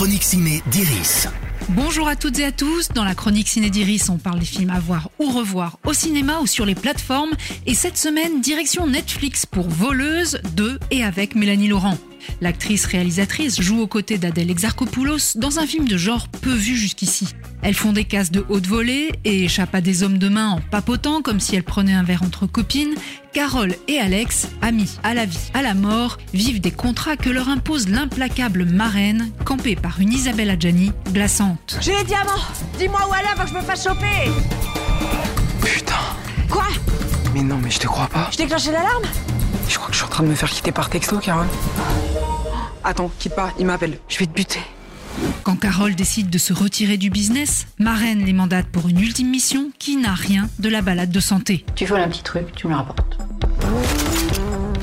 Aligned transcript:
chronique 0.00 0.24
ciné 0.24 0.62
d'Iris. 0.70 1.28
Bonjour 1.68 2.08
à 2.08 2.16
toutes 2.16 2.38
et 2.38 2.44
à 2.46 2.52
tous. 2.52 2.88
Dans 2.88 3.04
la 3.04 3.14
chronique 3.14 3.48
Ciné 3.48 3.68
d'Iris, 3.68 4.08
on 4.08 4.16
parle 4.16 4.38
des 4.38 4.46
films 4.46 4.70
à 4.70 4.80
voir 4.80 5.10
ou 5.18 5.30
revoir 5.30 5.78
au 5.84 5.92
cinéma 5.92 6.40
ou 6.40 6.46
sur 6.46 6.64
les 6.64 6.74
plateformes. 6.74 7.32
Et 7.66 7.74
cette 7.74 7.98
semaine, 7.98 8.40
direction 8.40 8.86
Netflix 8.86 9.44
pour 9.44 9.68
Voleuse 9.68 10.40
de 10.56 10.80
et 10.90 11.04
avec 11.04 11.34
Mélanie 11.34 11.68
Laurent. 11.68 11.98
L'actrice 12.40 12.86
réalisatrice 12.86 13.60
joue 13.60 13.80
aux 13.80 13.86
côtés 13.86 14.16
d'Adèle 14.16 14.50
Exarchopoulos 14.50 15.36
dans 15.36 15.58
un 15.58 15.66
film 15.66 15.86
de 15.86 15.98
genre 15.98 16.28
peu 16.28 16.52
vu 16.52 16.76
jusqu'ici. 16.76 17.34
Elles 17.62 17.74
font 17.74 17.92
des 17.92 18.04
casses 18.04 18.30
de 18.30 18.44
haute 18.48 18.66
volée 18.66 19.10
et 19.24 19.44
échappent 19.44 19.74
à 19.74 19.80
des 19.82 20.02
hommes 20.02 20.18
de 20.18 20.28
main 20.28 20.48
en 20.48 20.60
papotant 20.60 21.20
comme 21.20 21.40
si 21.40 21.56
elles 21.56 21.62
prenaient 21.62 21.92
un 21.92 22.02
verre 22.02 22.22
entre 22.22 22.46
copines. 22.46 22.94
Carole 23.32 23.74
et 23.86 23.98
Alex, 24.00 24.48
amis 24.60 24.98
à 25.04 25.14
la 25.14 25.24
vie, 25.24 25.38
à 25.54 25.62
la 25.62 25.74
mort, 25.74 26.18
vivent 26.34 26.60
des 26.60 26.72
contrats 26.72 27.16
que 27.16 27.30
leur 27.30 27.48
impose 27.48 27.88
l'implacable 27.88 28.64
marraine, 28.64 29.30
campée 29.44 29.76
par 29.76 30.00
une 30.00 30.12
Isabelle 30.12 30.50
Adjani 30.50 30.92
glaçante. 31.12 31.78
J'ai 31.80 31.94
les 31.94 32.04
diamants 32.04 32.32
Dis-moi 32.78 33.00
où 33.08 33.12
aller 33.12 33.28
avant 33.32 33.44
que 33.44 33.50
je 33.50 33.54
me 33.54 33.60
fasse 33.60 33.84
choper 33.84 34.30
Putain. 35.62 35.94
Quoi? 36.48 36.64
Mais 37.32 37.42
non, 37.42 37.58
mais 37.62 37.70
je 37.70 37.78
te 37.78 37.86
crois 37.86 38.08
pas. 38.08 38.28
Je 38.32 38.36
déclenché 38.36 38.72
l'alarme? 38.72 39.04
Je 39.68 39.76
crois 39.76 39.86
que 39.88 39.92
je 39.92 39.98
suis 39.98 40.06
en 40.06 40.10
train 40.10 40.24
de 40.24 40.28
me 40.28 40.34
faire 40.34 40.50
quitter 40.50 40.72
par 40.72 40.90
texto, 40.90 41.18
Carole. 41.18 41.46
Attends, 42.82 43.12
quitte 43.20 43.36
pas, 43.36 43.52
il 43.60 43.66
m'appelle. 43.66 43.98
Je 44.08 44.18
vais 44.18 44.26
te 44.26 44.32
buter. 44.32 44.60
Quand 45.44 45.56
Carole 45.56 45.94
décide 45.94 46.30
de 46.30 46.38
se 46.38 46.52
retirer 46.52 46.96
du 46.96 47.10
business, 47.10 47.66
Marraine 47.78 48.24
les 48.24 48.32
mandate 48.32 48.66
pour 48.66 48.88
une 48.88 49.00
ultime 49.00 49.28
mission 49.30 49.70
qui 49.78 49.96
n'a 49.96 50.14
rien 50.14 50.48
de 50.58 50.68
la 50.68 50.82
balade 50.82 51.10
de 51.10 51.20
santé. 51.20 51.64
Tu 51.76 51.84
voles 51.84 52.00
un 52.00 52.08
petit 52.08 52.22
truc, 52.22 52.52
tu 52.56 52.66
me 52.66 52.72
le 52.72 52.78
rapportes. 52.78 53.09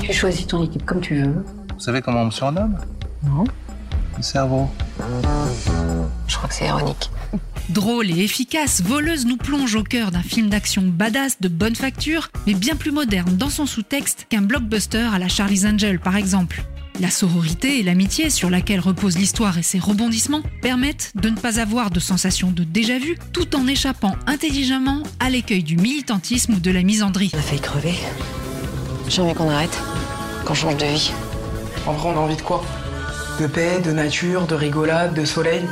Tu 0.08 0.14
choisis 0.14 0.48
ton 0.48 0.64
équipe 0.64 0.86
comme 0.86 1.02
tu 1.02 1.16
veux. 1.16 1.44
Vous 1.74 1.80
savez 1.80 2.02
comment 2.02 2.22
on 2.22 2.26
me 2.28 2.32
surnomme? 2.32 2.78
Non. 3.26 3.44
Le 4.16 4.24
cerveau. 4.24 4.70
Je 6.28 6.36
crois 6.38 6.48
que 6.48 6.56
c'est 6.56 6.68
ironique. 6.68 7.12
Drôle 7.68 8.10
et 8.10 8.24
efficace, 8.24 8.82
Voleuse 8.82 9.26
nous 9.26 9.36
plonge 9.36 9.76
au 9.76 9.84
cœur 9.84 10.12
d'un 10.12 10.22
film 10.22 10.48
d'action 10.48 10.82
badass 10.86 11.42
de 11.42 11.50
bonne 11.50 11.76
facture, 11.76 12.30
mais 12.48 12.54
bien 12.54 12.78
plus 12.78 12.92
moderne 12.92 13.36
dans 13.36 13.50
son 13.50 13.66
sous-texte 13.66 14.28
qu'un 14.30 14.42
blockbuster 14.42 15.10
à 15.14 15.20
la 15.20 15.28
Charlie's 15.28 15.66
Angel 15.66 16.00
par 16.00 16.16
exemple. 16.16 16.64
La 17.02 17.10
sororité 17.10 17.80
et 17.80 17.84
l'amitié 17.84 18.30
sur 18.30 18.50
laquelle 18.50 18.80
repose 18.80 19.18
l'histoire 19.18 19.58
et 19.58 19.64
ses 19.64 19.78
rebondissements 19.78 20.42
permettent 20.62 21.12
de 21.16 21.30
ne 21.30 21.36
pas 21.36 21.60
avoir 21.60 21.92
de 21.92 22.00
sensation 22.00 22.52
de 22.52 22.64
déjà-vu 22.64 23.18
tout 23.34 23.58
en 23.58 23.68
échappant 23.68 24.16
intelligemment 24.26 25.04
à 25.20 25.30
l'écueil 25.30 25.64
du 25.64 25.76
militantisme 25.76 26.54
ou 26.54 26.60
de 26.62 26.72
la 26.72 26.82
misandrie. 26.82 27.30
On 27.36 27.40
a 27.40 27.42
failli 27.42 27.62
crever. 27.62 27.96
J'ai 29.10 29.22
envie 29.22 29.34
qu'on 29.34 29.50
arrête, 29.50 29.78
qu'on 30.46 30.54
change 30.54 30.76
de 30.78 30.86
vie. 30.86 31.12
En 31.86 31.94
vrai, 31.94 32.10
on 32.14 32.18
a 32.18 32.22
envie 32.22 32.36
de 32.36 32.42
quoi? 32.42 32.64
De 33.40 33.48
paix, 33.48 33.80
de 33.80 33.92
nature, 33.92 34.48
de 34.48 34.56
rigolade, 34.56 35.14
de 35.14 35.24
soleil 35.24 35.64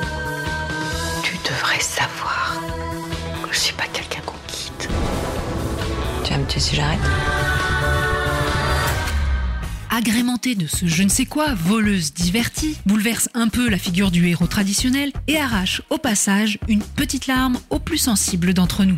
Tu 1.21 1.35
devrais 1.43 1.79
savoir 1.79 2.61
que 3.43 3.53
je 3.53 3.59
suis 3.59 3.73
pas 3.73 3.87
quelqu'un 3.91 4.21
qu'on 4.25 4.37
quitte. 4.47 4.87
Tu 6.23 6.31
vas 6.31 6.39
me 6.39 6.45
tuer 6.45 6.59
si 6.61 6.75
j'arrête? 6.75 6.99
Agrémentée 9.89 10.55
de 10.55 10.67
ce 10.67 10.87
je 10.87 11.03
ne 11.03 11.09
sais 11.09 11.25
quoi, 11.25 11.53
voleuse 11.55 12.13
divertie, 12.13 12.77
bouleverse 12.85 13.29
un 13.33 13.49
peu 13.49 13.69
la 13.69 13.77
figure 13.77 14.11
du 14.11 14.27
héros 14.27 14.47
traditionnel 14.47 15.11
et 15.27 15.37
arrache 15.37 15.81
au 15.89 15.97
passage 15.97 16.57
une 16.67 16.81
petite 16.81 17.27
larme 17.27 17.57
aux 17.69 17.79
plus 17.79 17.97
sensibles 17.97 18.53
d'entre 18.53 18.85
nous. 18.85 18.97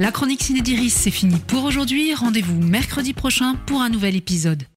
La 0.00 0.10
chronique 0.10 0.42
Ciné 0.42 0.60
d'Iris, 0.60 0.92
c'est 0.92 1.12
fini 1.12 1.36
pour 1.46 1.62
aujourd'hui. 1.62 2.14
Rendez-vous 2.14 2.60
mercredi 2.60 3.12
prochain 3.12 3.54
pour 3.66 3.80
un 3.80 3.88
nouvel 3.88 4.16
épisode. 4.16 4.64